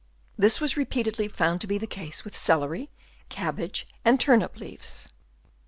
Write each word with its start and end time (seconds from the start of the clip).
This 0.35 0.59
was 0.59 0.75
repeatedly 0.75 1.27
found 1.27 1.61
to 1.61 1.67
be 1.67 1.77
the 1.77 1.85
case 1.85 2.23
with 2.23 2.35
celery, 2.35 2.89
cabbage 3.29 3.87
and 4.03 4.19
turnip 4.19 4.57
leaves. 4.57 5.09